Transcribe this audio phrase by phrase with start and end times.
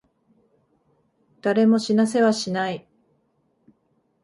[1.41, 2.87] 誰も死なせはしない。